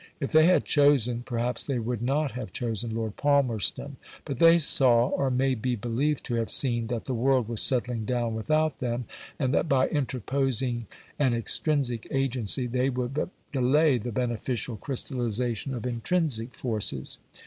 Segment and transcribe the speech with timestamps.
[0.19, 3.97] If they had chosen, perhaps they would not have chosen Lord Palmerston.
[4.25, 8.05] But they saw, or may be believed to have seen, that the world was settling
[8.05, 9.05] down without them,
[9.37, 10.87] and that by interposing
[11.19, 17.19] an extrinsic agency, they would but delay the beneficial crystallisation of intrinsic forces.